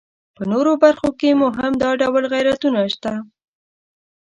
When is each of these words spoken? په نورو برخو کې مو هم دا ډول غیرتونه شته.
په 0.35 0.43
نورو 0.51 0.71
برخو 0.83 1.09
کې 1.19 1.29
مو 1.39 1.47
هم 1.57 1.73
دا 1.83 1.89
ډول 2.01 2.23
غیرتونه 2.33 2.79
شته. 2.93 3.13